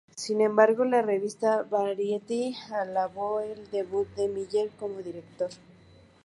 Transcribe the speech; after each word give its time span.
Sin 0.15 0.41
embargo, 0.41 0.83
la 0.83 1.03
revista 1.03 1.61
"Variety" 1.61 2.55
alabó 2.71 3.39
el 3.39 3.69
debut 3.69 4.07
de 4.15 4.29
Miller 4.29 4.71
como 4.79 4.95
director. 4.97 5.51